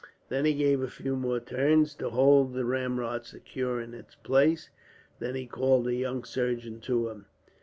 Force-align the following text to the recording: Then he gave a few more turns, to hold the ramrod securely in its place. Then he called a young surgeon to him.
Then 0.29 0.45
he 0.45 0.55
gave 0.55 0.81
a 0.81 0.87
few 0.89 1.15
more 1.15 1.39
turns, 1.39 1.93
to 1.97 2.09
hold 2.09 2.53
the 2.55 2.65
ramrod 2.65 3.23
securely 3.27 3.83
in 3.83 3.93
its 3.93 4.15
place. 4.15 4.71
Then 5.19 5.35
he 5.35 5.45
called 5.45 5.85
a 5.85 5.93
young 5.93 6.23
surgeon 6.23 6.79
to 6.79 7.09
him. 7.09 7.27